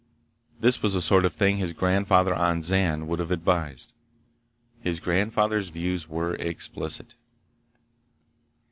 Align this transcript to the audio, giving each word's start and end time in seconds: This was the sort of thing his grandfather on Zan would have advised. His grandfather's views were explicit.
This 0.59 0.81
was 0.81 0.95
the 0.95 1.01
sort 1.03 1.25
of 1.25 1.33
thing 1.35 1.57
his 1.57 1.73
grandfather 1.73 2.33
on 2.33 2.63
Zan 2.63 3.05
would 3.05 3.19
have 3.19 3.29
advised. 3.29 3.93
His 4.79 4.99
grandfather's 4.99 5.69
views 5.69 6.09
were 6.09 6.33
explicit. 6.37 7.13